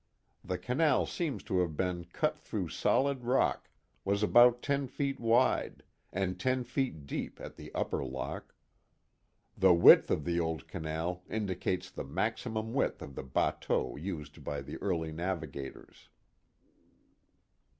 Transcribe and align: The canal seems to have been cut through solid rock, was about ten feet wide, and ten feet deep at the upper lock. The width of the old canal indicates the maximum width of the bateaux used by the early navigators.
The 0.43 0.57
canal 0.57 1.05
seems 1.05 1.43
to 1.43 1.59
have 1.59 1.77
been 1.77 2.05
cut 2.05 2.39
through 2.39 2.69
solid 2.69 3.23
rock, 3.23 3.69
was 4.03 4.23
about 4.23 4.63
ten 4.63 4.87
feet 4.87 5.19
wide, 5.19 5.83
and 6.11 6.39
ten 6.39 6.63
feet 6.63 7.05
deep 7.05 7.39
at 7.39 7.55
the 7.55 7.71
upper 7.75 8.03
lock. 8.03 8.55
The 9.55 9.75
width 9.75 10.09
of 10.09 10.25
the 10.25 10.39
old 10.39 10.67
canal 10.67 11.21
indicates 11.29 11.91
the 11.91 12.03
maximum 12.03 12.73
width 12.73 13.03
of 13.03 13.13
the 13.13 13.21
bateaux 13.21 13.95
used 13.95 14.43
by 14.43 14.63
the 14.63 14.77
early 14.77 15.11
navigators. 15.11 16.09